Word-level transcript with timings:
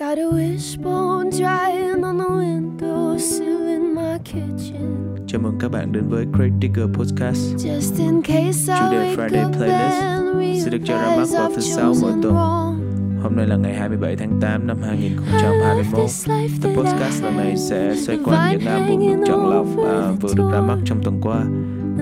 Got 0.00 0.18
a 0.18 0.22
wishbone 0.22 1.30
drying 1.30 2.02
on 2.04 2.18
the 2.18 2.24
windowsill 2.24 3.68
in 3.68 3.94
my 3.94 4.18
kitchen. 4.24 5.16
Chào 5.26 5.40
mừng 5.40 5.58
các 5.60 5.70
bạn 5.70 5.92
đến 5.92 6.08
với 6.08 6.26
Craig 6.32 6.52
Digger 6.62 6.86
Podcast. 6.94 7.56
Just 7.56 7.98
in 7.98 8.22
case 8.22 8.74
I 8.74 8.80
Chủ 8.80 8.92
đề 8.92 9.16
Friday 9.16 9.52
playlist 9.52 10.64
sẽ 10.64 10.70
được 10.70 10.78
cho 10.84 10.96
ra 10.96 11.16
mắt 11.16 11.28
vào 11.32 11.50
thứ 11.54 11.60
sáu 11.60 11.94
mỗi 12.02 12.12
tuần. 12.22 12.34
Hôm 13.22 13.36
nay 13.36 13.46
là 13.46 13.56
ngày 13.56 13.74
27 13.74 14.16
tháng 14.16 14.40
8 14.40 14.66
năm 14.66 14.76
I 14.82 14.88
2021. 14.88 15.78
left 15.78 16.02
this 16.02 16.28
life 16.28 16.48
Tập 16.62 16.70
podcast 16.76 17.22
lần 17.22 17.36
này 17.36 17.56
sẽ 17.56 17.94
xoay 17.96 18.18
quanh 18.24 18.58
những 18.58 18.66
album 18.66 19.00
được 19.00 19.24
chọn 19.26 19.50
lọc 19.50 19.66
à, 19.86 20.10
vừa 20.20 20.34
được 20.36 20.50
ra 20.52 20.60
mắt 20.60 20.78
trong 20.84 21.02
tuần 21.02 21.20
qua. 21.22 21.44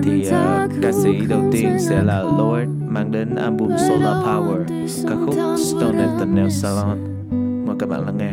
Thì 0.03 0.29
à, 0.29 0.67
ca 0.81 0.91
sĩ 0.91 1.09
đầu 1.29 1.43
tiên 1.51 1.77
sẽ 1.79 2.03
là 2.03 2.19
Lord 2.23 2.69
mang 2.87 3.11
đến 3.11 3.35
album 3.35 3.69
Solar 3.77 4.17
Power, 4.25 4.63
ca 5.09 5.15
khúc 5.25 5.35
Stone 5.57 5.97
at 5.97 6.19
the 6.19 6.25
Nail 6.25 6.49
Salon. 6.49 7.12
Các 7.83 7.89
bạn 7.89 8.05
lắng 8.05 8.17
nghe. 8.17 8.31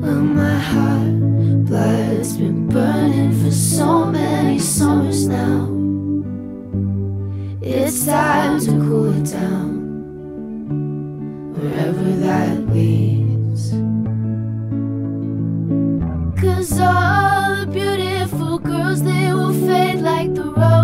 Well, 0.00 0.22
my 0.22 0.58
heart 0.58 1.10
blood's 1.68 2.36
been 2.36 2.68
burning 2.68 3.32
for 3.42 3.50
so 3.50 4.04
many 4.12 4.58
summers 4.58 5.28
now. 5.28 5.66
It's 7.60 8.06
time 8.06 8.60
to 8.60 8.72
cool 8.88 9.12
it 9.12 9.32
down, 9.32 9.68
wherever 11.56 12.10
that 12.26 12.58
leads. 12.74 13.72
Cause 16.42 16.80
all 16.80 17.56
the 17.56 17.66
beautiful 17.72 18.58
girls, 18.58 19.02
they 19.02 19.32
will 19.32 19.52
fade 19.66 20.00
like 20.00 20.34
the 20.34 20.44
roses. 20.44 20.81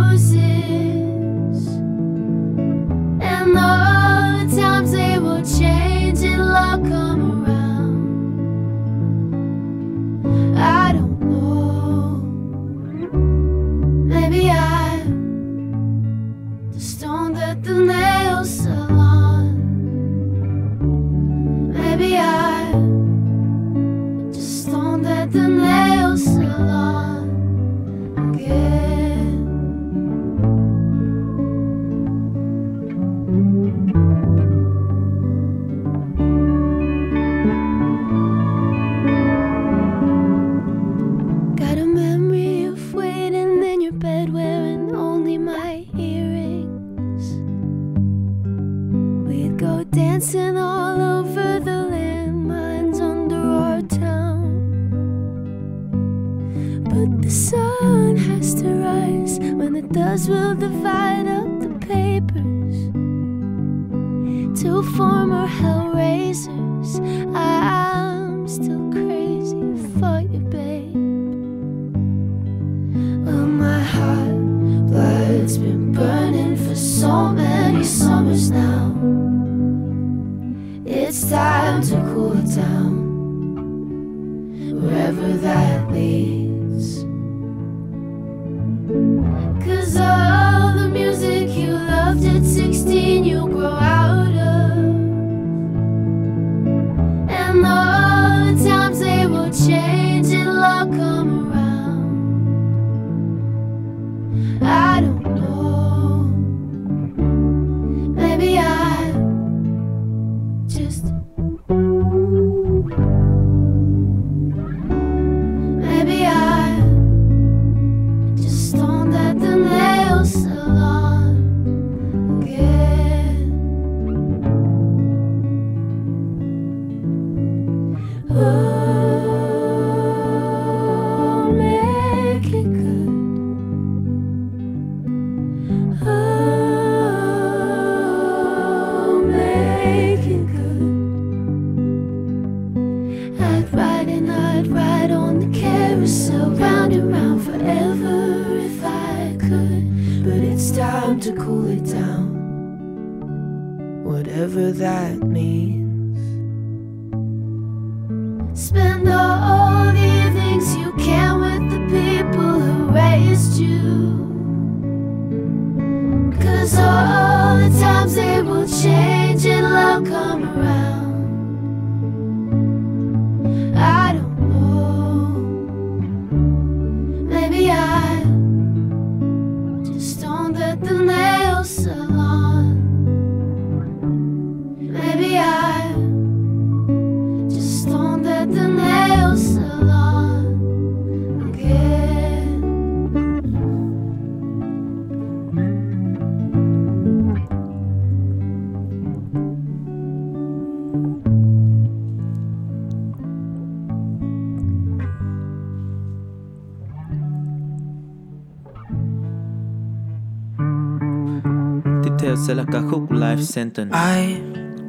Sẽ 212.49 212.55
là 212.55 212.65
ca 212.73 212.81
khúc 212.91 213.11
Life 213.11 213.41
Sentence 213.43 213.99
I, 214.17 214.35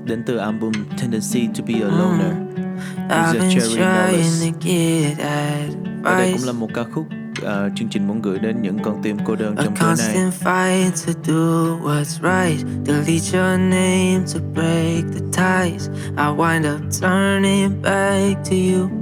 đến 0.05 0.23
từ 0.25 0.37
album 0.37 0.71
Tendency 0.97 1.47
to 1.47 1.63
be 1.67 1.73
a 1.73 1.87
Loner. 1.87 2.33
Is 3.09 3.33
been 3.33 3.49
it 3.49 3.61
Cherry 3.61 4.51
get 4.61 5.17
Và 6.03 6.17
đây 6.17 6.33
cũng 6.37 6.47
là 6.47 6.53
một 6.53 6.67
ca 6.73 6.83
khúc 6.83 7.05
ờ, 7.41 7.69
chương 7.75 7.89
trình 7.89 8.07
muốn 8.07 8.21
gửi 8.21 8.39
đến 8.39 8.61
những 8.61 8.79
con 8.83 8.99
tim 9.03 9.17
cô 9.25 9.35
đơn 9.35 9.55
A 9.55 9.63
trong 9.63 9.75
tối 9.75 9.95
nay. 9.97 9.97
constant 9.97 10.33
fight 10.33 10.91
to 11.05 11.19
do 11.27 11.77
what's 11.83 12.21
right. 12.21 12.67
Delete 12.85 13.39
your 13.39 13.59
name 13.59 14.23
to 14.33 14.39
break 14.53 15.03
the 15.13 15.25
ties. 15.31 15.89
I 16.17 16.35
wind 16.37 16.75
up 16.75 16.81
turning 17.01 17.81
back 17.81 18.43
to 18.49 18.55
you. 18.55 18.98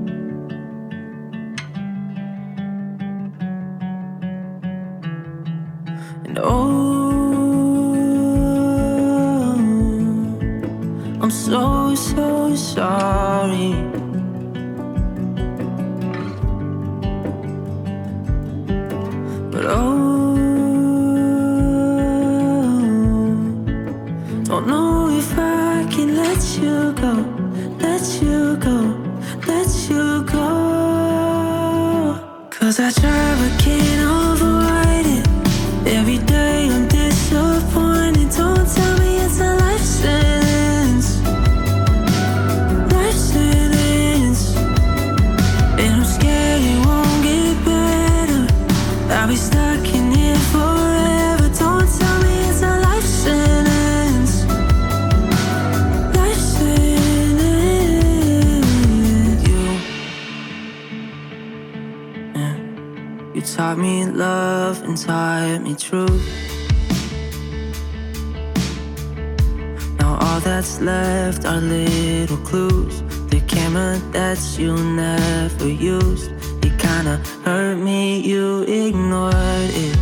hurt 77.44 77.78
me, 77.78 78.20
you 78.20 78.64
ignored 78.64 79.34
it. 79.36 79.98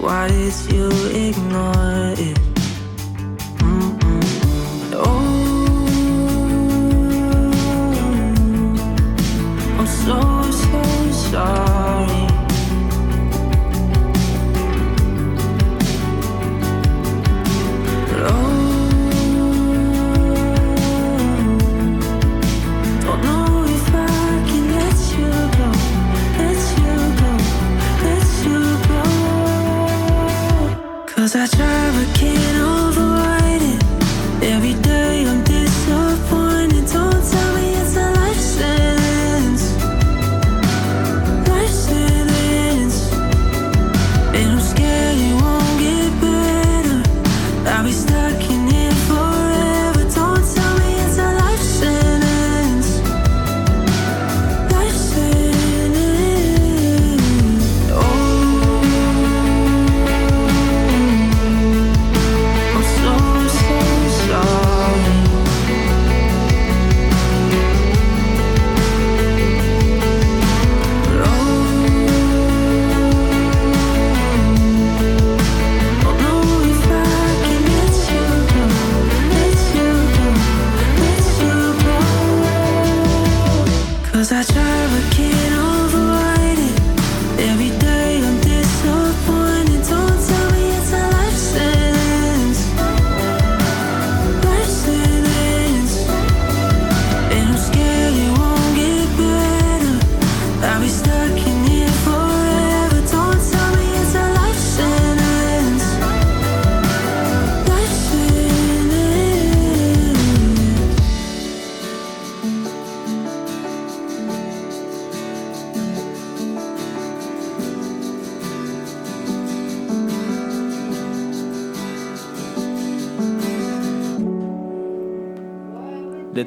Why 0.00 0.28
did 0.28 0.54
you 0.72 0.90
ignore 1.10 2.14
it? 2.16 2.47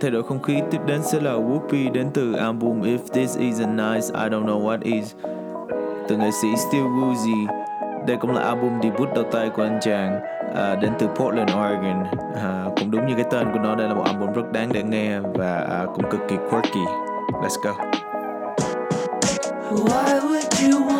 thay 0.01 0.12
đổi 0.12 0.24
không 0.24 0.42
khí 0.42 0.62
tiếp 0.71 0.81
đến 0.86 1.01
sẽ 1.03 1.19
là 1.19 1.31
Whoopi 1.31 1.92
đến 1.92 2.07
từ 2.13 2.33
album 2.33 2.81
If 2.81 2.98
This 3.13 3.38
Isn't 3.38 3.75
Nice, 3.75 4.07
I 4.13 4.30
Don't 4.30 4.45
Know 4.45 4.62
What 4.62 4.77
Is 4.81 5.15
từ 6.07 6.18
nghệ 6.18 6.31
sĩ 6.42 6.48
Steel 6.56 6.83
Woozy. 6.83 7.48
Đây 8.07 8.18
cũng 8.21 8.31
là 8.31 8.42
album 8.42 8.81
debut 8.83 9.09
đầu 9.15 9.24
tay 9.31 9.50
của 9.50 9.63
anh 9.63 9.80
chàng 9.81 10.19
à, 10.56 10.75
đến 10.75 10.92
từ 11.00 11.07
Portland, 11.07 11.51
Oregon. 11.51 12.03
À, 12.36 12.65
cũng 12.80 12.92
đúng 12.92 13.07
như 13.07 13.13
cái 13.15 13.25
tên 13.31 13.48
của 13.53 13.59
nó, 13.59 13.75
đây 13.75 13.88
là 13.88 13.94
một 13.94 14.03
album 14.06 14.33
rất 14.33 14.51
đáng 14.51 14.69
để 14.74 14.83
nghe 14.83 15.19
và 15.19 15.57
à, 15.57 15.86
cũng 15.95 16.09
cực 16.12 16.21
kỳ 16.27 16.36
quirky. 16.50 16.86
Let's 17.31 17.58
go. 17.63 17.72
Why 19.72 20.20
would 20.20 20.72
you 20.72 20.90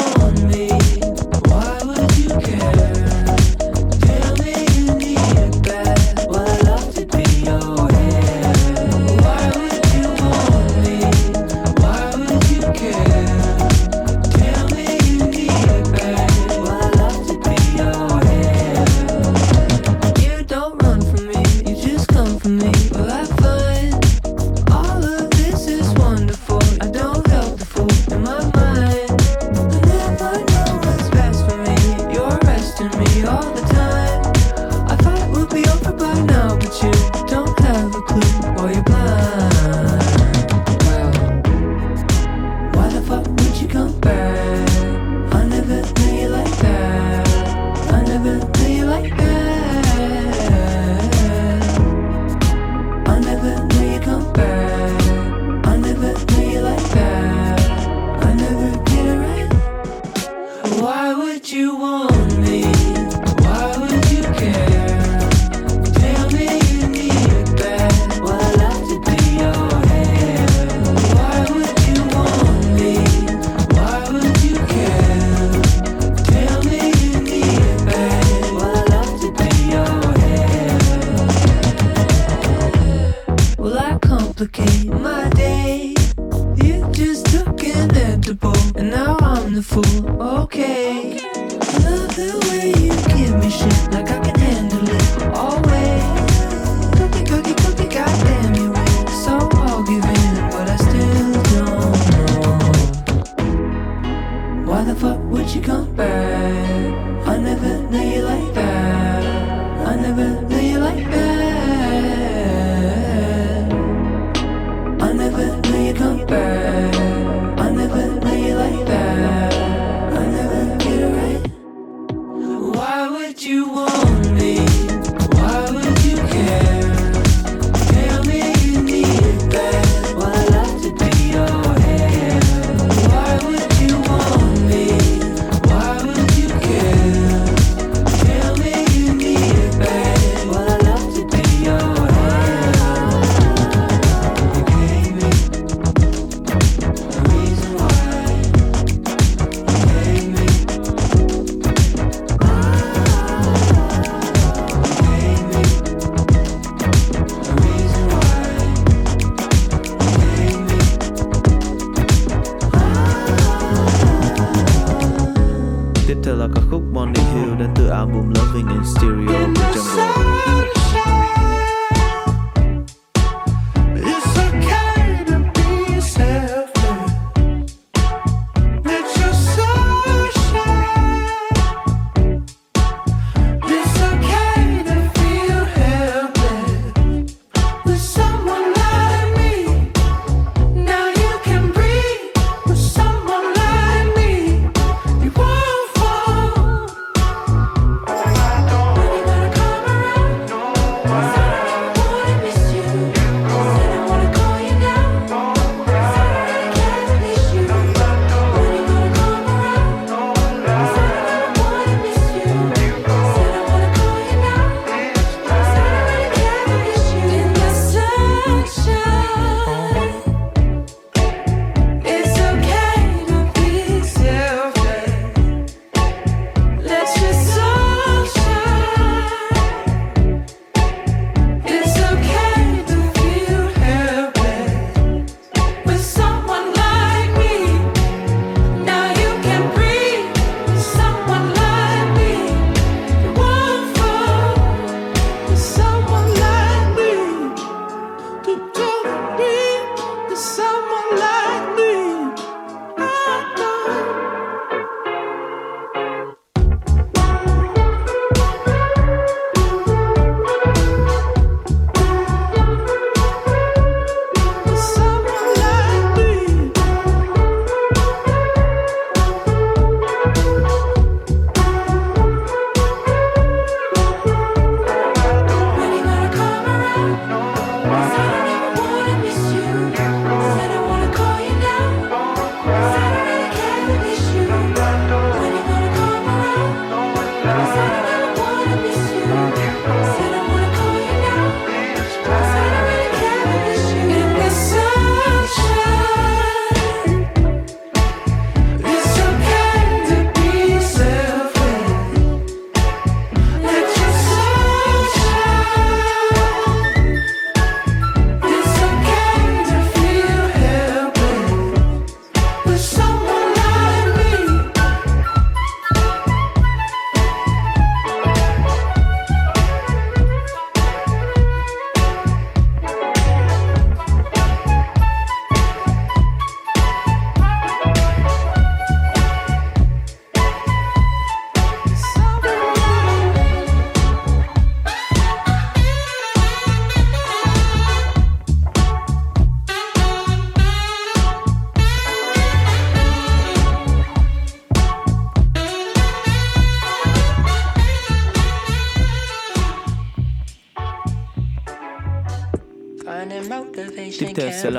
that 123.32 123.46
you 123.46 123.66
want. 123.70 124.21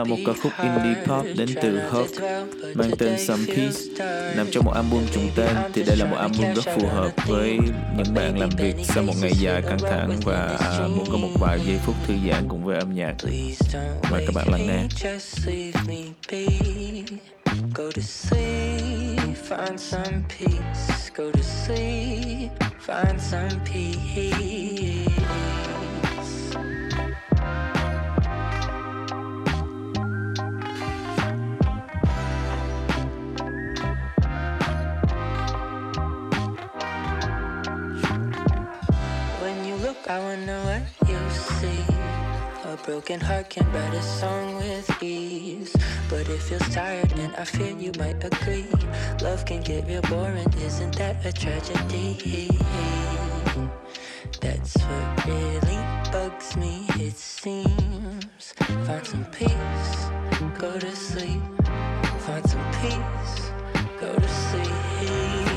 là 0.02 0.09
một 0.09 0.16
ca 0.26 0.32
khúc 0.42 0.52
indie 0.62 1.04
pop 1.06 1.26
đến 1.37 1.49
từ 1.62 1.80
Hurt 1.90 2.21
mang 2.75 2.90
tên 2.99 3.18
Some 3.18 3.44
Peace 3.47 4.06
nằm 4.37 4.47
trong 4.50 4.64
một 4.64 4.73
album 4.75 5.02
trùng 5.14 5.30
tên 5.37 5.56
thì 5.73 5.82
đây 5.82 5.97
là 5.97 6.04
một 6.04 6.16
album 6.16 6.54
rất 6.54 6.64
phù 6.76 6.88
hợp 6.88 7.11
với 7.26 7.59
những 7.97 8.14
bạn 8.14 8.38
làm 8.38 8.49
việc 8.59 8.75
sau 8.85 9.04
một 9.04 9.12
ngày 9.23 9.32
dài 9.38 9.62
căng 9.62 9.78
thẳng 9.78 10.21
và 10.25 10.59
muốn 10.97 11.04
có 11.12 11.16
một 11.16 11.28
vài 11.40 11.61
giây 11.66 11.78
phút 11.87 11.94
thư 12.06 12.14
giãn 12.28 12.49
cùng 12.49 12.64
với 12.64 12.78
âm 12.78 12.94
nhạc 12.94 13.14
mời 14.11 14.26
các 14.26 14.35
bạn 14.35 14.49
lắng 14.50 14.66
nghe 14.66 14.87
Go 17.75 17.90
to 17.90 18.00
sleep, 18.00 19.37
find 19.49 19.78
some 19.78 20.25
peace. 20.28 21.11
Go 21.14 21.30
to 21.32 21.42
sleep, 21.42 22.50
find 22.87 23.18
some 23.18 23.61
peace. 23.64 25.22
I 40.12 40.19
wonder 40.19 40.61
what 40.69 41.09
you 41.09 41.19
see. 41.31 41.85
A 42.64 42.76
broken 42.85 43.19
heart 43.19 43.49
can 43.49 43.64
write 43.73 43.95
a 43.95 44.02
song 44.02 44.57
with 44.57 45.02
ease. 45.02 45.75
But 46.11 46.28
it 46.28 46.42
feels 46.42 46.69
tired, 46.69 47.11
and 47.12 47.35
I 47.37 47.45
fear 47.45 47.75
you 47.78 47.92
might 47.99 48.23
agree. 48.23 48.66
Love 49.23 49.47
can 49.47 49.62
get 49.62 49.87
real 49.87 50.02
boring, 50.02 50.52
isn't 50.61 50.97
that 50.97 51.25
a 51.25 51.33
tragedy? 51.33 52.50
That's 54.42 54.76
what 54.76 55.25
really 55.25 55.81
bugs 56.12 56.59
me, 56.59 56.85
it 57.00 57.16
seems. 57.16 58.52
Find 58.85 59.07
some 59.07 59.25
peace, 59.33 59.95
go 60.59 60.78
to 60.78 60.95
sleep. 60.95 61.40
Find 62.26 62.45
some 62.50 62.66
peace, 62.83 63.50
go 63.99 64.14
to 64.14 64.28
sleep. 64.28 65.51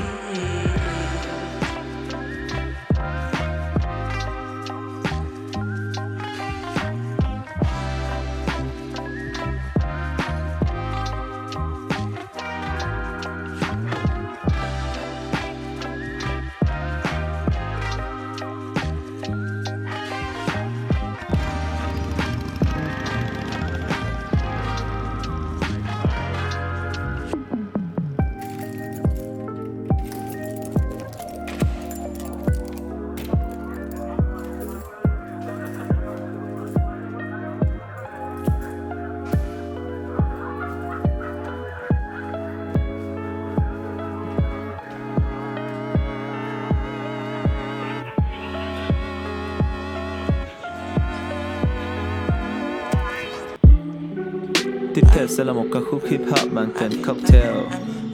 Là 55.46 55.52
một 55.52 55.66
ca 55.72 55.80
khúc 55.90 56.02
hip 56.10 56.20
hop 56.30 56.52
mang 56.52 56.68
tên 56.80 57.04
Cocktail 57.06 57.54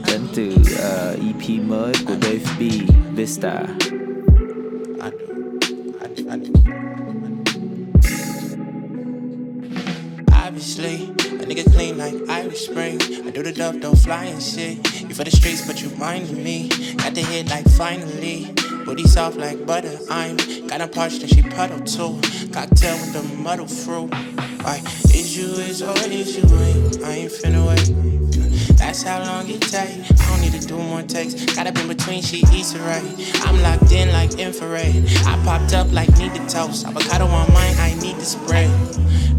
đến 0.07 0.21
từ 0.35 0.47
uh, 0.47 1.19
EP 1.19 1.63
mới 1.67 1.93
của 2.07 2.13
Dave 2.21 2.39
B, 2.59 2.61
Vista. 3.15 3.63
Obviously, 10.47 11.09
a 11.39 11.45
nigga 11.45 11.63
clean 11.75 11.97
like 11.97 12.43
Irish 12.43 12.69
Spring. 12.69 12.99
I 13.25 13.31
do 13.31 13.43
the 13.43 13.51
dub, 13.51 13.81
don't 13.81 13.97
fly 13.97 14.25
and 14.27 14.41
shit. 14.41 14.77
You 15.01 15.15
for 15.15 15.25
the 15.25 15.31
streets, 15.31 15.67
but 15.67 15.81
you 15.81 15.89
minding 15.99 16.43
me. 16.43 16.69
Got 16.97 17.15
the 17.15 17.21
hit 17.21 17.49
like 17.49 17.65
finally. 17.77 18.62
Booty 18.85 19.07
soft 19.07 19.37
like 19.37 19.65
butter. 19.65 19.97
I'm 20.09 20.37
kinda 20.37 20.87
parched 20.87 21.21
and 21.21 21.29
she 21.29 21.41
puddle 21.41 21.79
too. 21.79 22.19
Cocktail 22.51 22.95
with 22.99 23.13
the 23.13 23.23
muddle 23.37 23.67
fruit. 23.67 24.11
Like, 24.63 24.83
is 25.15 25.37
you 25.37 25.45
is 25.45 25.81
or 25.81 25.97
is 26.09 26.35
you 26.35 26.43
ain't? 26.43 27.03
I 27.03 27.11
ain't 27.23 27.31
finna 27.31 27.65
wait. 27.65 28.77
That's 28.77 29.03
how 29.03 29.19
long 29.23 29.49
it 29.49 29.61
take. 29.61 29.99
I 30.19 30.29
don't 30.29 30.41
need 30.41 30.59
to 30.59 30.67
do 30.67 30.77
more 30.77 31.01
takes. 31.01 31.33
Got 31.55 31.67
up 31.67 31.77
in 31.77 31.87
between, 31.87 32.21
she 32.21 32.39
eats 32.51 32.73
it 32.73 32.81
right. 32.81 33.03
I'm 33.45 33.61
locked 33.61 33.91
in 33.93 34.11
like 34.11 34.37
infrared. 34.37 34.95
I 35.25 35.41
popped 35.45 35.73
up 35.73 35.91
like 35.93 36.09
need 36.17 36.33
to 36.35 36.45
toast. 36.47 36.85
Avocado 36.85 37.25
on 37.27 37.53
mine, 37.53 37.75
I 37.79 37.95
need 38.01 38.17
the 38.17 38.25
spread. 38.25 38.69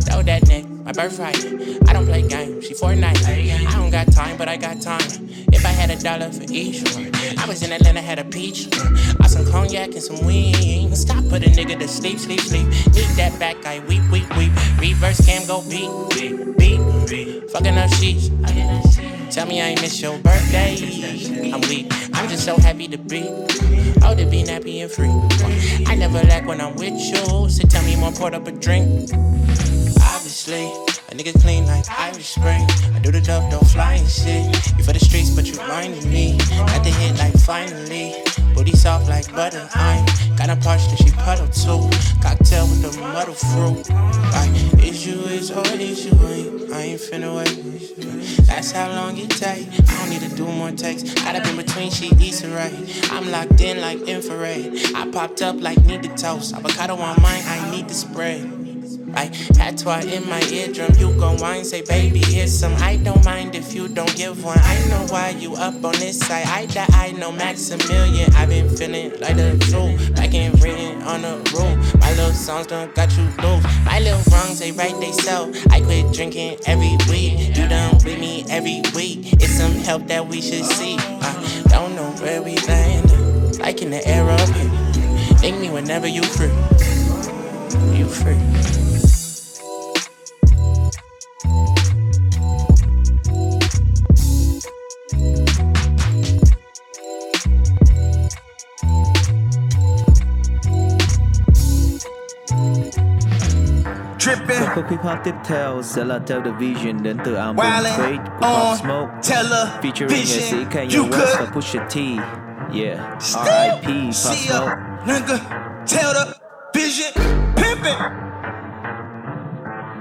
Throw 0.05 0.23
that 0.23 0.49
neck, 0.49 0.66
my 0.85 0.92
birthright. 0.92 1.45
I 1.88 1.92
don't 1.92 2.07
play 2.07 2.27
games, 2.27 2.66
she 2.66 2.75
Fortnite. 2.75 3.23
I 3.27 3.73
don't 3.73 3.90
got 3.90 4.11
time, 4.11 4.38
but 4.38 4.49
I 4.49 4.57
got 4.57 4.81
time. 4.81 5.29
If 5.53 5.65
I 5.65 5.71
had 5.71 5.91
a 5.91 5.97
dollar 5.97 6.31
for 6.31 6.45
each 6.51 6.83
one, 6.95 7.11
I 7.39 7.47
was 7.47 7.63
in 7.63 7.73
Atlanta, 7.73 8.01
had 8.01 8.19
a 8.19 8.25
peach. 8.25 8.69
I 9.21 9.27
some 9.27 9.51
cognac 9.51 9.93
and 9.93 10.03
some 10.03 10.25
wings. 10.25 11.01
Stop 11.01 11.25
put 11.29 11.43
a 11.43 11.51
nigga 11.51 11.79
to 11.79 11.89
sleep, 11.89 12.19
sleep, 12.19 12.41
sleep. 12.41 12.67
Need 12.95 13.11
that 13.17 13.37
back, 13.39 13.65
I 13.67 13.81
weep, 13.81 14.03
weep, 14.11 14.29
weep. 14.37 14.53
Reverse 14.79 15.25
cam 15.25 15.47
go 15.47 15.63
beat, 15.69 15.91
beat, 16.11 16.39
beat. 16.57 17.51
Fucking 17.51 17.77
up 17.77 17.91
sheets. 17.95 18.31
Tell 19.35 19.47
me 19.47 19.61
I 19.61 19.71
ain't 19.71 19.83
miss 19.83 20.01
your 20.01 20.19
birthday. 20.19 20.77
I'm 21.53 21.61
weak. 21.63 21.93
I'm 22.13 22.29
just 22.29 22.45
so 22.45 22.57
happy 22.57 22.87
to 22.89 22.99
be. 22.99 23.25
Oh, 24.03 24.15
to 24.15 24.27
be 24.27 24.47
happy 24.47 24.81
and 24.81 24.91
free. 24.91 25.11
I 25.87 25.95
never 25.97 26.23
lack 26.23 26.47
when 26.47 26.61
I'm 26.61 26.77
with 26.77 26.95
you. 26.95 27.49
So 27.49 27.67
tell 27.67 27.85
me 27.85 27.97
more, 27.97 28.13
pour 28.13 28.35
up 28.35 28.47
a 28.47 28.53
drink. 28.53 29.11
Obviously, 30.15 30.71
a 31.11 31.14
nigga 31.14 31.38
clean 31.40 31.67
like 31.67 31.85
Irish 31.90 32.31
Spring. 32.31 32.67
I 32.95 32.99
do 33.01 33.11
the 33.11 33.21
dub, 33.21 33.51
don't 33.51 33.67
fly 33.67 33.95
and 33.95 34.09
shit. 34.09 34.45
You 34.79 34.85
for 34.85 34.93
the 34.93 35.01
streets, 35.01 35.31
but 35.31 35.47
you 35.47 35.57
minding 35.69 36.11
me. 36.11 36.38
Got 36.38 36.85
the 36.85 36.90
hit 36.90 37.19
like 37.19 37.37
finally. 37.40 38.14
Booty 38.55 38.73
soft 38.73 39.09
like 39.09 39.31
butter. 39.35 39.69
I'm 39.75 40.07
kinda 40.37 40.57
parched 40.62 40.88
and 40.90 40.99
she 40.99 41.11
puddle 41.11 41.49
too. 41.49 41.88
Cocktail 42.23 42.67
with 42.69 42.83
the 42.83 43.01
muddle 43.01 43.35
fruit. 43.35 43.88
Like, 44.33 44.53
is 44.83 45.07
you 45.07 45.21
is 45.25 45.51
or 45.51 45.67
is 45.67 46.07
you 46.07 46.12
ain't? 46.27 46.73
I 46.73 46.81
ain't 46.95 47.01
finna 47.01 47.37
wait. 47.37 48.47
That's 48.47 48.73
how 48.73 48.88
long 48.90 49.17
it 49.19 49.31
take. 49.31 49.69
I 49.88 49.99
don't 49.99 50.11
need 50.11 50.23
to 50.29 50.35
do 50.37 50.47
more 50.47 50.71
takes. 50.71 51.03
Got 51.14 51.37
up 51.37 51.47
in 51.47 51.57
between, 51.57 51.90
she 51.90 52.07
eats 52.21 52.43
it 52.43 52.51
right. 52.55 52.73
I'm 53.11 53.31
locked 53.31 53.61
in 53.61 53.81
like 53.81 54.01
infrared. 54.03 54.73
I 54.95 55.11
popped 55.11 55.43
up 55.43 55.61
like 55.61 55.85
need 55.85 56.03
the 56.03 56.09
toast. 56.17 56.55
Avocado 56.55 56.95
on 56.95 57.23
mine, 57.23 57.43
I 57.47 57.71
need 57.71 57.88
the 57.88 57.95
spread. 57.95 58.63
Right, 59.14 59.31
patois 59.55 60.05
in 60.07 60.29
my 60.29 60.42
eardrum, 60.50 60.92
you 60.98 61.14
gon' 61.16 61.38
whine, 61.38 61.64
say 61.64 61.83
baby, 61.83 62.18
here's 62.18 62.53
some. 62.53 62.74
I 62.83 62.96
don't 62.96 63.24
mind 63.24 63.55
if 63.55 63.72
you 63.72 63.87
don't 63.87 64.14
give 64.16 64.42
one. 64.44 64.59
I 64.61 64.85
know 64.88 65.07
why 65.09 65.31
you 65.31 65.55
up 65.55 65.74
on 65.85 65.92
this 65.92 66.18
side. 66.18 66.46
I 66.46 66.66
die, 66.66 66.87
I 66.90 67.12
know 67.12 67.31
Maximilian. 67.31 68.35
I've 68.35 68.48
been 68.48 68.68
feeling 68.68 69.12
like 69.20 69.37
the 69.37 69.57
truth, 69.70 70.18
like 70.18 70.35
in 70.35 70.53
written 70.61 71.00
on 71.03 71.22
the 71.22 71.37
roof. 71.55 72.00
My 72.00 72.11
little 72.11 72.33
songs 72.33 72.66
done 72.66 72.90
got 72.94 73.16
you 73.16 73.22
loose. 73.40 73.64
My 73.85 74.00
little 74.00 74.20
wrongs 74.33 74.59
they 74.59 74.72
right 74.72 74.98
they 74.98 75.12
self. 75.12 75.55
I 75.70 75.81
quit 75.81 76.12
drinking 76.12 76.59
every 76.66 76.96
week. 77.09 77.57
You 77.57 77.68
done 77.68 77.94
with 78.05 78.18
me 78.18 78.44
every 78.50 78.83
week. 78.96 79.33
It's 79.35 79.55
some 79.55 79.74
help 79.74 80.09
that 80.09 80.27
we 80.27 80.40
should 80.40 80.64
see. 80.64 80.96
I 80.98 81.62
don't 81.68 81.94
know 81.94 82.11
where 82.20 82.42
we 82.42 82.57
land, 82.66 83.61
like 83.61 83.81
in 83.81 83.90
the 83.90 84.05
air 84.09 84.29
up 84.29 84.48
here. 84.48 84.70
Think 85.38 85.61
me 85.61 85.70
whenever 85.70 86.09
you 86.09 86.24
free. 86.24 86.50
You 87.96 88.09
free. 88.09 88.84
Hip 104.90 105.01
hop 105.03 105.18
tiếp 105.25 105.35
theo 105.44 105.83
sẽ 105.83 106.05
là 106.05 106.18
theo 106.27 106.40
The 106.44 106.51
Vision 106.59 107.03
đến 107.03 107.18
từ 107.25 107.35
album 107.35 107.66
wildin' 107.66 107.99
Faith 107.99 108.25
của 108.25 108.47
Pop 108.47 108.64
on 108.64 108.77
Smoke 108.77 109.12
featuring 109.83 110.09
nghệ 110.09 110.25
sĩ 110.25 110.40
television. 110.51 110.70
Kanye 110.70 110.97
You 110.97 111.05
West 111.05 111.12
could 111.12 111.40
và 111.40 111.47
Pusha 111.55 111.81
T. 111.88 111.97
Yeah, 112.75 113.20
still 113.20 113.44
R.I.P. 113.47 113.87
Pop 113.87 114.14
see 114.14 114.49
Smoke. 114.49 114.73
nigga 115.07 115.38
tell 115.87 116.14
the 116.14 116.25
vision 116.75 117.12
pimpin'. 117.57 117.99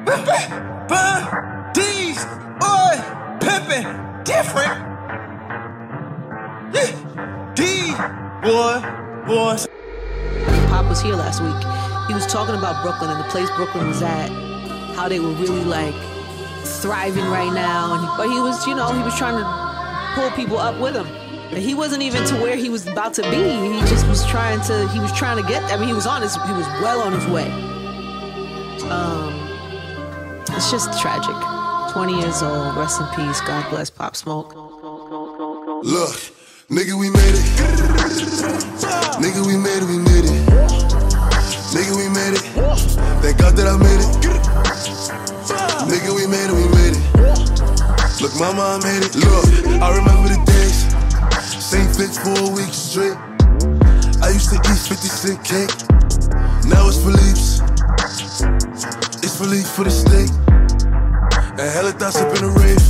Pimpin', 0.06 0.50
bun, 0.90 1.24
D's, 1.74 2.26
boy, 2.60 2.96
pimpin', 3.40 3.86
different. 4.26 4.78
Yeah, 6.74 6.92
D, 7.56 7.64
boy, 8.44 8.82
boy. 9.28 9.56
Pop 10.70 10.90
was 10.90 11.02
here 11.02 11.16
last 11.16 11.42
week. 11.42 11.64
He 12.08 12.14
was 12.14 12.26
talking 12.28 12.56
about 12.56 12.84
Brooklyn 12.84 13.12
and 13.12 13.20
the 13.20 13.30
place 13.30 13.50
Brooklyn 13.56 13.88
was 13.88 14.02
at, 14.02 14.30
how 14.96 15.10
they 15.10 15.20
were 15.20 15.34
really 15.34 15.64
like 15.64 15.94
thriving 16.82 17.26
right 17.26 17.52
now. 17.54 17.96
And 17.96 18.18
but 18.18 18.30
he 18.30 18.40
was, 18.40 18.66
you 18.68 18.76
know, 18.76 18.92
he 18.92 19.02
was 19.02 19.16
trying 19.18 19.38
to 19.38 19.46
pull 20.16 20.32
people 20.32 20.58
up 20.58 20.80
with 20.80 20.96
him. 20.96 21.08
And 21.54 21.62
he 21.62 21.76
wasn't 21.76 22.02
even 22.02 22.26
to 22.26 22.36
where 22.36 22.56
he 22.56 22.70
was 22.70 22.88
about 22.88 23.14
to 23.16 23.22
be. 23.24 23.38
He 23.38 23.80
just 23.82 24.08
was 24.08 24.26
trying 24.26 24.62
to. 24.62 24.88
He 24.90 25.00
was 25.00 25.12
trying 25.14 25.42
to 25.42 25.48
get. 25.48 25.64
I 25.72 25.78
mean, 25.78 25.88
he 25.88 25.94
was 25.94 26.08
on 26.08 26.22
his. 26.22 26.34
He 26.34 26.54
was 26.54 26.66
well 26.82 27.02
on 27.02 27.14
his 27.14 27.26
way. 27.28 27.52
Um, 28.90 29.34
it's 30.56 30.72
just 30.72 31.00
tragic. 31.00 31.36
20 31.94 32.20
years 32.20 32.42
old. 32.42 32.76
Rest 32.76 33.00
in 33.00 33.08
peace. 33.16 33.40
God 33.42 33.70
bless 33.70 33.92
Pop 33.92 34.16
Smoke. 34.16 34.56
Look, 34.56 36.16
nigga, 36.70 37.00
we 37.00 37.10
made 37.12 37.36
it. 37.36 37.46
Nigga, 39.22 39.46
we 39.46 39.58
made 39.58 39.84
it, 39.84 39.88
we 39.88 39.98
made 40.00 40.26
it. 40.26 40.93
Nigga, 41.74 41.98
we 41.98 42.08
made 42.08 42.38
it. 42.38 42.46
Thank 43.26 43.42
God 43.42 43.58
that 43.58 43.66
I 43.66 43.74
made 43.82 43.98
it. 43.98 44.14
Nigga, 45.90 46.14
we 46.14 46.30
made 46.30 46.46
it, 46.46 46.54
we 46.54 46.70
made 46.70 46.94
it. 46.94 47.02
Look, 48.22 48.38
mama, 48.38 48.62
I 48.62 48.86
made 48.86 49.02
it. 49.02 49.18
Look, 49.18 49.82
I 49.82 49.90
remember 49.98 50.30
the 50.30 50.38
days. 50.46 50.86
Same 51.58 51.90
fix 51.90 52.22
for 52.22 52.30
a 52.30 52.50
week 52.54 52.70
straight. 52.70 53.18
I 54.22 54.30
used 54.30 54.54
to 54.54 54.62
eat 54.62 54.86
50 54.86 55.10
cent 55.10 55.42
cake. 55.42 55.74
Now 56.70 56.86
it's 56.86 57.02
Philippe's. 57.02 57.66
It's 59.26 59.42
relief 59.42 59.66
for 59.66 59.84
the 59.84 59.90
state. 59.90 60.30
And 61.58 61.68
hella 61.74 61.98
thoughts 61.98 62.22
up 62.22 62.30
in 62.38 62.46
the 62.46 62.54
rave. 62.54 62.86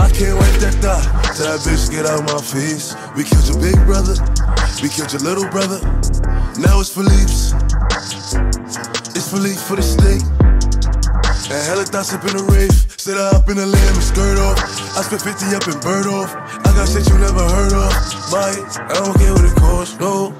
I 0.00 0.08
can't 0.08 0.40
wipe 0.40 0.56
that 0.64 0.80
thought. 0.80 1.04
Tell 1.36 1.52
that 1.52 1.60
bitch 1.68 1.92
get 1.92 2.06
out 2.06 2.24
my 2.24 2.40
face. 2.40 2.96
We 3.12 3.28
killed 3.28 3.44
your 3.44 3.60
big 3.60 3.76
brother. 3.84 4.16
We 4.80 4.88
killed 4.88 5.12
your 5.12 5.20
little 5.20 5.48
brother. 5.52 5.84
Now 6.56 6.80
it's 6.80 6.88
for 6.88 7.04
For 9.32 9.40
the 9.40 9.80
state. 9.80 10.20
And 11.48 11.62
hella 11.64 11.88
thoughts 11.88 12.12
up 12.12 12.20
in 12.28 12.36
the 12.36 12.44
rave. 12.52 12.68
Sit 13.00 13.16
up 13.16 13.48
in 13.48 13.56
the 13.56 13.64
lamb 13.64 13.94
and 13.96 14.04
skirt 14.04 14.36
off. 14.36 14.60
I 14.92 15.00
spent 15.00 15.24
50 15.24 15.56
up 15.56 15.64
in 15.72 15.80
bird 15.80 16.04
off. 16.04 16.36
I 16.36 16.68
got 16.76 16.84
shit 16.84 17.08
you 17.08 17.16
never 17.16 17.40
heard 17.40 17.72
of. 17.72 17.88
It. 17.88 18.76
I 18.76 18.92
don't 18.92 19.16
care 19.16 19.32
what 19.32 19.48
it 19.48 19.56
costs, 19.56 19.96
no. 19.96 20.36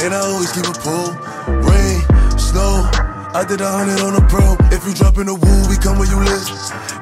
And 0.00 0.16
I 0.16 0.20
always 0.32 0.48
keep 0.56 0.64
a 0.64 0.72
pull. 0.80 1.12
Rain, 1.60 2.00
snow. 2.40 2.88
I 3.36 3.44
did 3.44 3.60
a 3.60 3.68
hundred 3.68 4.00
on 4.00 4.16
a 4.16 4.24
pro. 4.32 4.56
If 4.72 4.88
you 4.88 4.96
drop 4.96 5.20
in 5.20 5.28
the 5.28 5.36
woo, 5.36 5.60
we 5.68 5.76
come 5.76 6.00
where 6.00 6.08
you 6.08 6.24
live. 6.24 6.48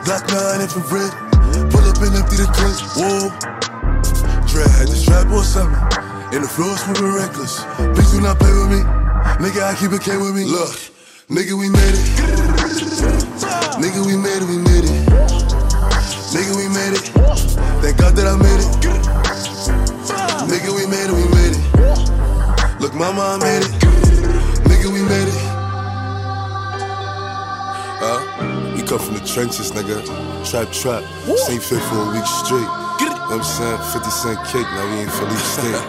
Glock 0.03 0.27
9 0.27 0.67
infrared. 0.67 1.15
Pull 1.71 1.87
up 1.87 2.03
and 2.03 2.11
empty 2.19 2.43
the 2.43 2.51
clip. 2.51 2.75
Whoa. 2.99 3.31
Dread 4.51 4.67
had 4.83 4.91
the 4.91 4.99
strap 4.99 5.31
on 5.31 5.47
something. 5.47 5.79
And 6.35 6.43
the 6.43 6.51
floor 6.51 6.75
moving 6.91 7.15
reckless. 7.15 7.63
Please 7.95 8.11
do 8.11 8.19
not 8.19 8.43
play 8.43 8.51
with 8.51 8.83
me. 8.83 9.06
Nigga, 9.37 9.63
I 9.69 9.75
keep 9.77 9.93
it 9.93 10.01
K 10.01 10.17
with 10.17 10.35
me. 10.35 10.45
Look, 10.45 10.73
nigga, 11.29 11.53
we 11.53 11.69
made 11.69 11.93
it. 11.93 12.09
Nigga, 13.77 14.01
we 14.07 14.17
made 14.17 14.41
it, 14.41 14.49
we 14.49 14.57
made 14.57 14.85
it. 14.89 14.97
Nigga, 16.33 16.57
we 16.57 16.69
made 16.73 16.97
it. 16.97 17.05
Thank 17.85 17.99
God 17.99 18.17
that 18.17 18.27
I 18.27 18.37
made 18.41 18.61
it. 18.65 18.69
Nigga, 20.49 20.73
we 20.73 20.87
made 20.89 21.09
it, 21.09 21.13
we 21.13 21.29
made 21.37 21.53
it. 21.53 22.81
Look, 22.81 22.95
mama, 22.95 23.37
I 23.37 23.39
made 23.45 23.61
it. 23.61 23.73
Nigga, 24.65 24.89
we 24.91 25.03
made 25.03 25.29
it. 25.29 25.43
Uh, 28.01 28.21
we 28.75 28.81
come 28.89 28.99
from 28.99 29.15
the 29.15 29.25
trenches, 29.27 29.71
nigga. 29.73 30.01
Trap, 30.49 30.73
trap. 30.73 31.05
Same 31.37 31.61
fit 31.61 31.83
for 31.83 31.99
a 32.01 32.11
week 32.13 32.25
straight. 32.25 32.71
You 33.01 33.11
know 33.13 33.21
what 33.29 33.33
I'm 33.33 33.45
saying? 33.45 33.79
50 33.93 34.11
cent 34.11 34.39
cake, 34.49 34.67
now 34.73 34.87
we 34.93 35.01
ain't 35.03 35.13
Philippe 35.13 35.45
State. 35.45 35.85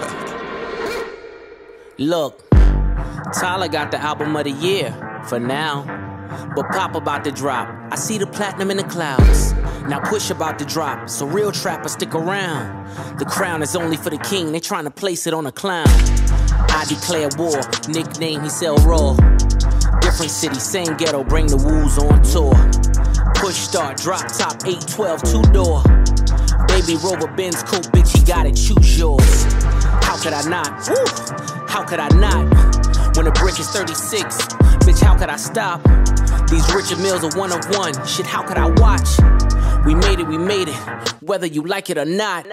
Look, 1.99 2.46
Tyler 3.33 3.67
got 3.67 3.91
the 3.91 3.99
album 3.99 4.35
of 4.35 4.45
the 4.45 4.51
year 4.51 4.91
for 5.27 5.39
now. 5.39 5.83
But 6.55 6.69
Pop 6.69 6.95
about 6.95 7.23
to 7.25 7.31
drop. 7.31 7.67
I 7.91 7.95
see 7.95 8.17
the 8.17 8.27
platinum 8.27 8.71
in 8.71 8.77
the 8.77 8.83
clouds. 8.83 9.53
Now 9.87 9.99
push 9.99 10.29
about 10.29 10.59
to 10.59 10.65
drop, 10.65 11.09
so 11.09 11.25
real 11.25 11.51
trappers 11.51 11.93
stick 11.93 12.13
around. 12.13 12.87
The 13.19 13.25
crown 13.25 13.61
is 13.61 13.75
only 13.75 13.97
for 13.97 14.09
the 14.09 14.17
king, 14.17 14.51
they 14.51 14.59
trying 14.59 14.83
to 14.83 14.91
place 14.91 15.27
it 15.27 15.33
on 15.33 15.45
a 15.45 15.51
clown. 15.51 15.87
I 15.87 16.85
declare 16.87 17.29
war, 17.37 17.61
nickname 17.87 18.43
he 18.43 18.49
sell 18.49 18.75
raw. 18.77 19.13
Different 20.01 20.31
city, 20.31 20.59
same 20.59 20.97
ghetto, 20.97 21.23
bring 21.23 21.47
the 21.47 21.57
woos 21.57 21.97
on 21.97 22.21
tour. 22.23 22.53
Push 23.35 23.55
start, 23.55 23.97
drop 23.97 24.27
top, 24.27 24.65
812, 24.65 25.23
two 25.23 25.41
door. 25.53 25.83
Baby 26.67 26.97
Rover 27.01 27.27
Benz 27.35 27.63
coupe, 27.63 27.85
bitch, 27.93 28.17
he 28.17 28.23
got 28.25 28.45
it, 28.45 28.55
choose 28.55 28.97
yours. 28.97 29.43
How 30.03 30.17
could 30.17 30.33
I 30.33 30.47
not? 30.49 30.89
Woo! 30.89 31.67
How 31.67 31.83
could 31.83 31.99
I 31.99 32.09
not? 32.09 32.86
When 33.17 33.25
the 33.25 33.31
brick 33.31 33.59
is 33.59 33.67
36, 33.69 34.45
bitch, 34.85 35.01
how 35.01 35.17
could 35.17 35.29
I 35.29 35.37
stop? 35.37 35.81
These 36.51 36.71
Richard 36.71 36.99
Mills 36.99 37.23
are 37.23 37.35
one 37.35 37.51
of 37.51 37.67
one. 37.75 37.91
Shit, 38.05 38.27
how 38.27 38.43
could 38.43 38.57
I 38.57 38.67
watch? 38.69 39.09
We 39.87 39.95
made 39.95 40.19
it, 40.19 40.27
we 40.27 40.37
made 40.37 40.67
it, 40.67 40.75
whether 41.23 41.47
you 41.47 41.63
like 41.63 41.89
it 41.89 41.97
or 41.97 42.05
not. 42.05 42.45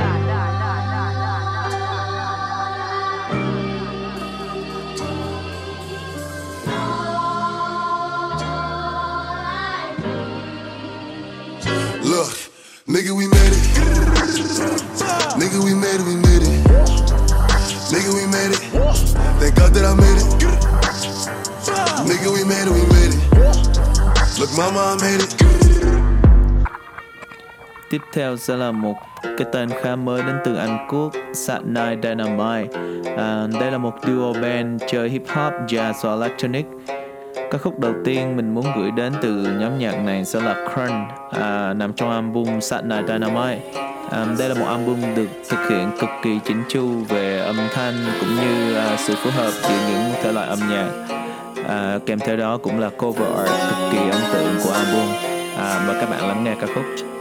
Look, 12.02 12.32
nigga, 12.88 13.14
we 13.14 13.28
made 13.28 13.52
it. 13.52 13.64
Nigga, 15.36 15.62
we 15.62 15.74
made 15.74 16.00
it, 16.00 16.06
we 16.06 16.16
made 16.16 16.42
it. 16.42 17.13
Nigga, 17.94 18.12
we 18.12 18.26
made 18.26 18.50
it. 18.50 18.62
Thank 19.38 19.54
God 19.54 19.70
that 19.74 19.84
I 19.84 19.94
made 19.94 20.18
it. 20.18 20.26
Nigga, 22.08 22.28
we 22.34 22.42
made 22.44 22.66
it, 22.66 22.74
we 22.74 22.82
made 22.94 23.14
it. 23.14 23.22
Look, 24.40 24.50
mama, 24.58 24.80
I 24.80 25.02
made 25.02 25.22
it. 25.22 25.34
Tiếp 27.90 28.00
theo 28.12 28.36
sẽ 28.36 28.56
là 28.56 28.72
một 28.72 28.94
cái 29.22 29.46
tên 29.52 29.68
khá 29.82 29.96
mới 29.96 30.22
đến 30.22 30.36
từ 30.44 30.56
Anh 30.56 30.86
Quốc, 30.90 31.12
Satnai 31.34 31.96
Dynamite. 32.02 32.78
À, 33.16 33.46
đây 33.60 33.70
là 33.70 33.78
một 33.78 33.94
duo 34.06 34.32
band 34.32 34.82
chơi 34.88 35.08
hip 35.08 35.22
hop, 35.28 35.52
jazz 35.66 35.92
và 36.02 36.10
electronic. 36.10 36.66
Ca 37.50 37.58
khúc 37.58 37.78
đầu 37.78 37.92
tiên 38.04 38.36
mình 38.36 38.54
muốn 38.54 38.64
gửi 38.76 38.90
đến 38.90 39.12
từ 39.22 39.30
nhóm 39.30 39.78
nhạc 39.78 40.04
này 40.04 40.24
sẽ 40.24 40.40
là 40.40 40.54
Crun, 40.54 41.04
à, 41.30 41.72
nằm 41.72 41.92
trong 41.92 42.10
album 42.10 42.60
Saturday 42.60 43.02
Dynamite. 43.08 43.60
À, 44.10 44.26
đây 44.38 44.48
là 44.48 44.54
một 44.54 44.66
album 44.66 45.00
được 45.16 45.28
thực 45.48 45.68
hiện 45.70 45.90
cực 46.00 46.10
kỳ 46.22 46.38
chỉnh 46.44 46.62
chu 46.68 46.88
về 47.08 47.38
âm 47.38 47.56
thanh 47.74 47.94
cũng 48.20 48.34
như 48.34 48.74
à, 48.74 48.96
sự 48.98 49.14
phối 49.14 49.32
hợp 49.32 49.50
giữa 49.62 49.76
những 49.88 50.22
thể 50.22 50.32
loại 50.32 50.48
âm 50.48 50.58
nhạc. 50.70 50.88
À, 51.68 51.98
kèm 52.06 52.18
theo 52.18 52.36
đó 52.36 52.58
cũng 52.62 52.80
là 52.80 52.90
cover 52.98 53.28
art 53.38 53.50
cực 53.70 53.92
kỳ 53.92 53.98
ấn 53.98 54.20
tượng 54.32 54.54
của 54.64 54.72
album. 54.72 55.08
À, 55.56 55.84
mời 55.86 55.96
các 56.00 56.10
bạn 56.10 56.28
lắng 56.28 56.44
nghe 56.44 56.54
ca 56.60 56.66
khúc. 56.74 57.13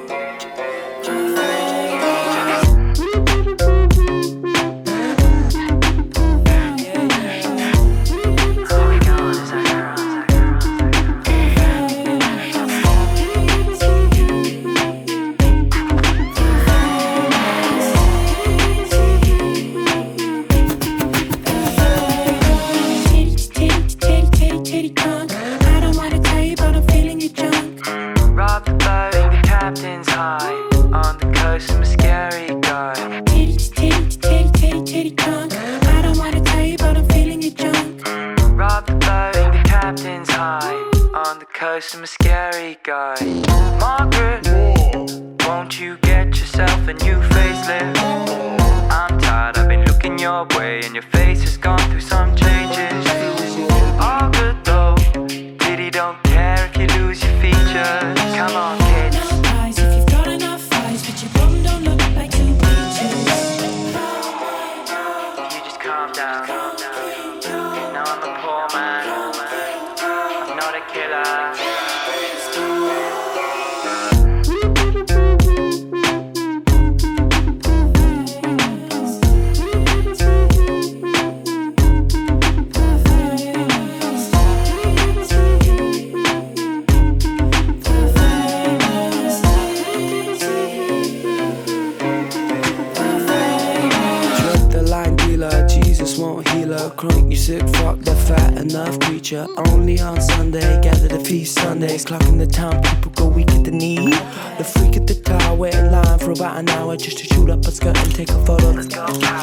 Creature. 99.23 99.47
Only 99.67 99.99
on 100.01 100.19
Sunday, 100.21 100.81
gather 100.81 101.07
the 101.07 101.19
feast 101.23 101.57
Sundays. 101.57 102.05
Clocking 102.05 102.39
the 102.39 102.47
town, 102.47 102.81
people 102.83 103.11
go 103.11 103.27
weak 103.27 103.51
at 103.51 103.63
the 103.63 103.71
knee. 103.71 104.09
The 104.57 104.63
freak 104.63 104.97
at 104.97 105.07
the 105.07 105.55
wait 105.57 105.75
in 105.75 105.91
line 105.91 106.19
for 106.19 106.31
about 106.31 106.57
an 106.57 106.69
hour 106.69 106.97
just 106.97 107.19
to 107.19 107.25
shoot 107.25 107.49
up 107.49 107.65
a 107.65 107.71
skirt 107.71 107.97
and 107.97 108.13
take 108.13 108.29
a 108.29 108.45
photo. 108.45 108.81
See 108.81 109.21
my 109.21 109.42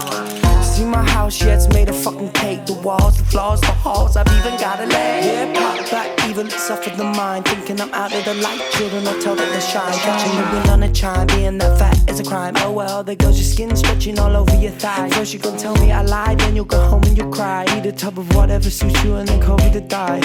house, 1.20 1.42
yeah, 1.42 1.68
made 1.74 1.88
of 1.88 1.96
fucking 1.96 2.32
cake. 2.32 2.64
The 2.66 2.76
walls, 2.86 3.16
the 3.18 3.24
floors, 3.24 3.60
the 3.60 3.74
halls, 3.84 4.16
I've 4.16 4.32
even 4.38 4.56
got 4.58 4.80
a 4.80 4.86
leg. 4.86 5.24
Yeah, 5.24 5.52
pop 5.58 5.90
back, 5.90 6.08
evil, 6.28 6.46
it 6.46 6.52
suffered 6.52 6.96
the 6.96 7.04
mind. 7.04 7.44
Thinking 7.46 7.78
I'm 7.80 7.92
out 7.92 8.12
of 8.14 8.24
the 8.24 8.34
light, 8.34 8.62
children, 8.72 9.06
I 9.06 9.18
tell 9.20 9.36
that 9.36 9.50
they 9.54 9.60
shine. 9.72 9.98
Catching 10.06 10.34
the 10.38 10.46
wind 10.52 10.68
on 10.74 10.82
a 10.82 10.90
chime, 10.92 11.26
being 11.26 11.58
that 11.58 11.78
fat 11.78 11.96
is 12.10 12.20
a 12.20 12.24
crime. 12.24 12.54
Oh 12.58 12.72
well, 12.72 13.04
there 13.04 13.16
goes 13.16 13.36
your 13.40 13.50
skin 13.52 13.76
stretching 13.76 14.18
all 14.18 14.34
over 14.34 14.56
your 14.56 14.72
thigh. 14.82 15.10
First 15.10 15.34
you're 15.34 15.42
gonna 15.42 15.58
tell 15.58 15.76
me 15.82 15.92
I 15.92 16.02
lied, 16.02 16.38
then 16.40 16.56
you'll 16.56 16.72
go 16.76 16.80
home 16.90 17.02
and 17.04 17.16
you'll 17.16 17.32
cry. 17.32 17.64
Eat 17.76 17.84
a 17.86 17.92
tub 17.92 18.18
of 18.18 18.26
whatever 18.34 18.70
suits 18.70 19.04
you 19.04 19.16
and 19.16 19.28
then 19.28 19.40
call 19.42 19.58
me 19.58 19.70
to 19.72 19.80
die. 19.80 20.20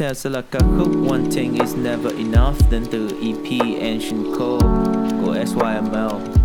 One 0.00 1.30
Thing 1.30 1.58
Is 1.60 1.76
Never 1.76 2.12
Enough 2.16 2.70
đến 2.70 2.82
từ 2.90 3.08
EP 3.08 3.60
Ancient 3.80 4.38
Call 4.38 4.60
của 5.24 5.36
SYML. 5.46 6.39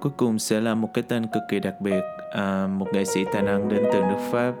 Cuối 0.00 0.12
cùng 0.16 0.38
sẽ 0.38 0.60
là 0.60 0.74
một 0.74 0.88
cái 0.94 1.04
tên 1.08 1.26
cực 1.26 1.42
kỳ 1.48 1.60
đặc 1.60 1.80
biệt, 1.80 2.00
à, 2.32 2.66
một 2.66 2.86
nghệ 2.92 3.04
sĩ 3.04 3.24
tài 3.32 3.42
năng 3.42 3.68
đến 3.68 3.82
từ 3.92 4.00
nước 4.00 4.18
Pháp, 4.30 4.54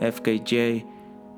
FKJ. 0.00 0.78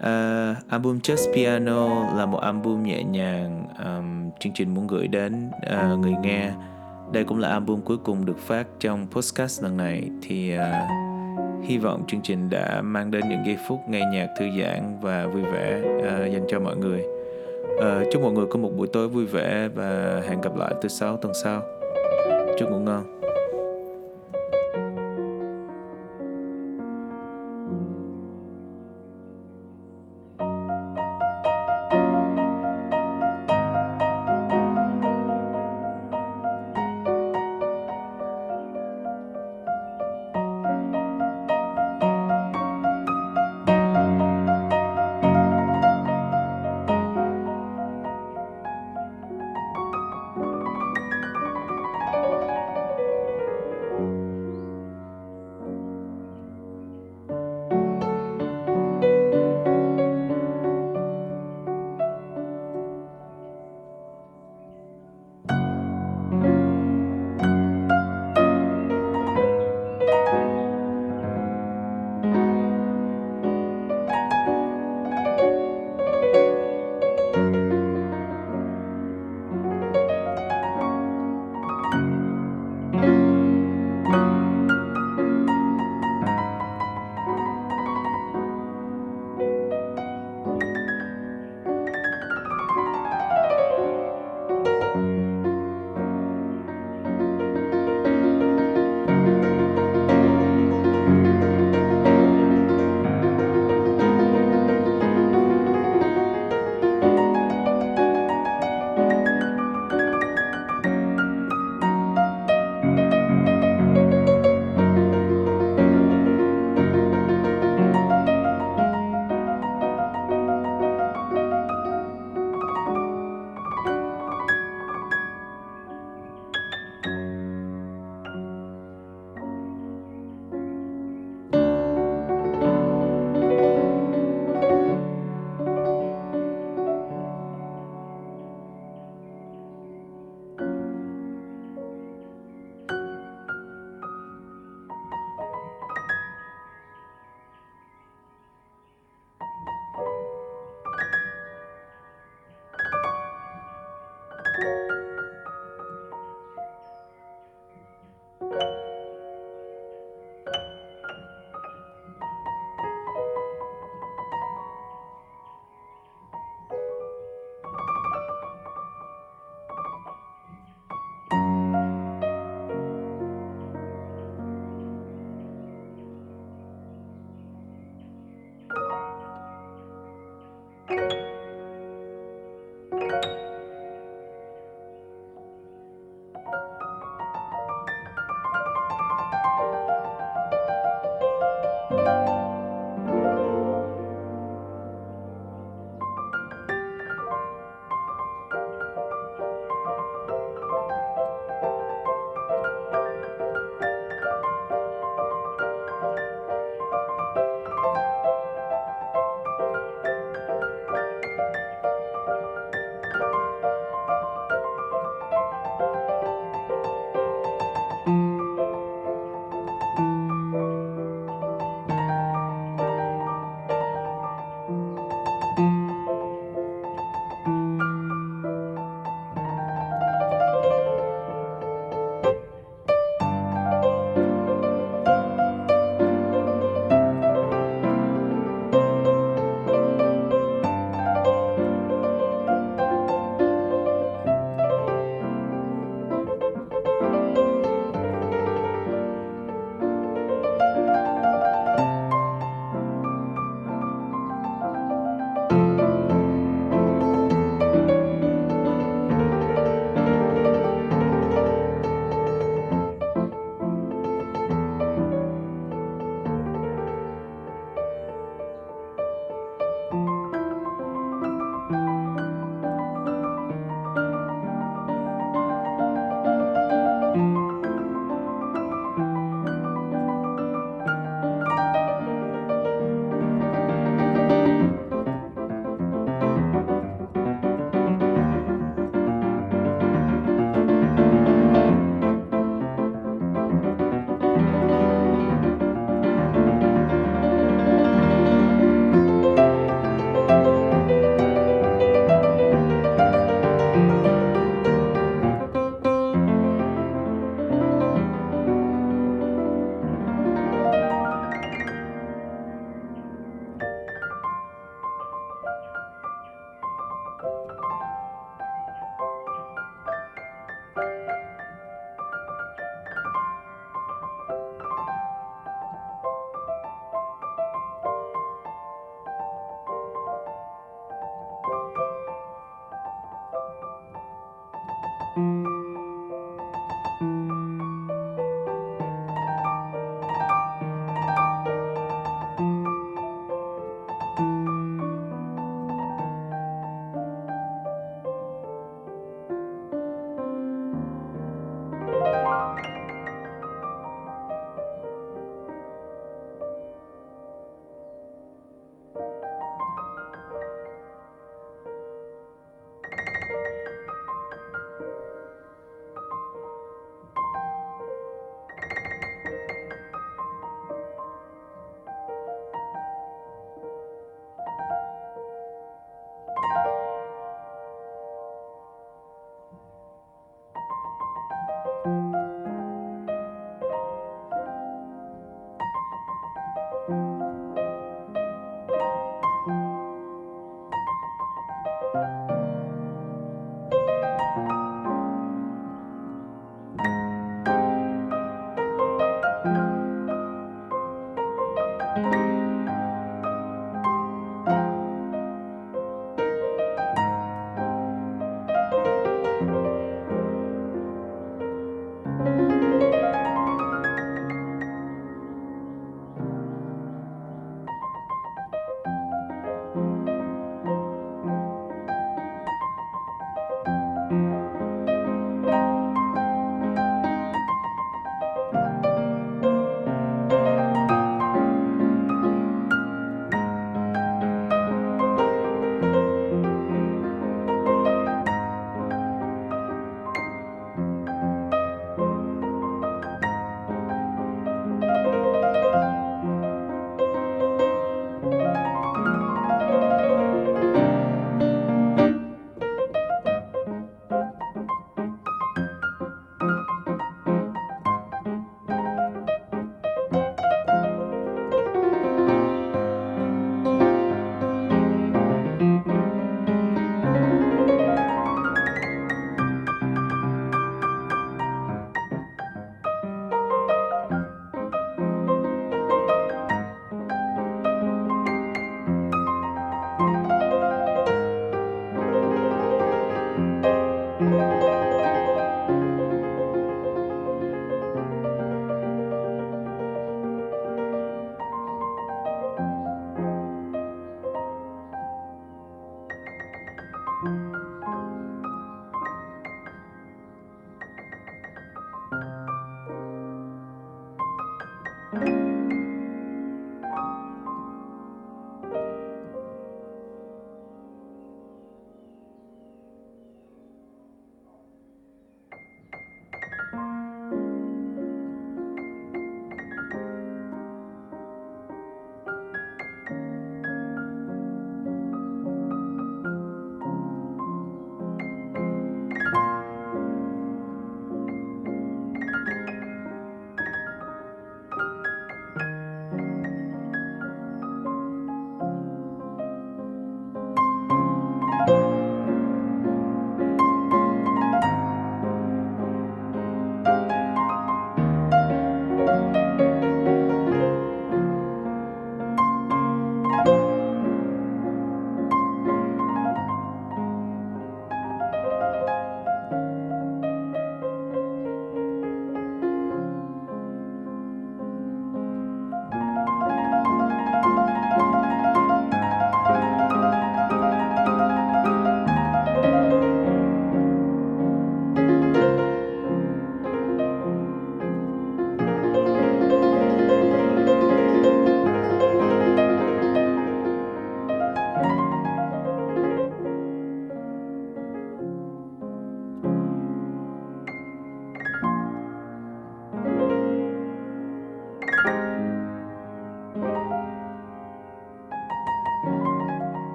À, 0.00 0.56
album 0.68 0.98
Just 0.98 1.34
Piano 1.34 2.14
là 2.16 2.26
một 2.26 2.38
album 2.38 2.82
nhẹ 2.82 3.02
nhàng 3.02 3.68
um, 3.84 4.30
chương 4.40 4.52
trình 4.52 4.74
muốn 4.74 4.86
gửi 4.86 5.08
đến 5.08 5.50
uh, 5.66 5.98
người 5.98 6.14
nghe. 6.22 6.50
Đây 7.12 7.24
cũng 7.24 7.38
là 7.38 7.48
album 7.48 7.80
cuối 7.80 7.96
cùng 7.96 8.24
được 8.24 8.38
phát 8.38 8.66
trong 8.80 9.06
podcast 9.10 9.62
lần 9.62 9.76
này 9.76 10.10
thì 10.22 10.56
uh, 10.56 11.64
hy 11.64 11.78
vọng 11.78 12.04
chương 12.06 12.20
trình 12.22 12.50
đã 12.50 12.82
mang 12.82 13.10
đến 13.10 13.28
những 13.28 13.46
giây 13.46 13.58
phút 13.68 13.78
nghe 13.88 14.02
nhạc 14.12 14.28
thư 14.38 14.46
giãn 14.60 14.98
và 15.02 15.26
vui 15.26 15.42
vẻ 15.42 15.82
uh, 15.98 16.32
dành 16.32 16.44
cho 16.48 16.60
mọi 16.60 16.76
người. 16.76 17.02
Uh, 17.74 18.12
chúc 18.12 18.22
mọi 18.22 18.32
người 18.32 18.46
có 18.50 18.58
một 18.58 18.70
buổi 18.76 18.86
tối 18.92 19.08
vui 19.08 19.26
vẻ 19.26 19.68
và 19.74 20.22
hẹn 20.28 20.40
gặp 20.40 20.56
lại 20.56 20.74
thứ 20.82 20.88
sáu 20.88 21.16
tuần 21.16 21.34
sau. 21.42 21.62
Chúc 22.58 22.70
ngủ 22.70 22.78
ngon. 22.78 23.23